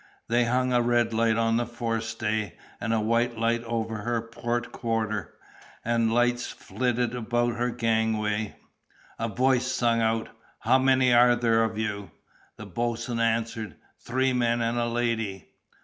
[0.29, 4.71] They hung a red light on the forestay and a white light over her port
[4.71, 5.35] quarter,
[5.85, 8.55] and lights flitted about her gangway.
[9.19, 10.29] A voice sung out:
[10.61, 12.09] "How many are there of you?"
[12.57, 15.49] The boatswain answered: "Three men and a lady."